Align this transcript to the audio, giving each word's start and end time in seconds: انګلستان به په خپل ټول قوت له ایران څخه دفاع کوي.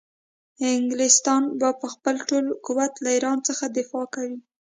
انګلستان 0.77 1.43
به 1.59 1.69
په 1.79 1.87
خپل 1.93 2.15
ټول 2.29 2.45
قوت 2.65 2.93
له 3.03 3.09
ایران 3.15 3.37
څخه 3.47 3.63
دفاع 3.77 4.05
کوي. 4.15 4.39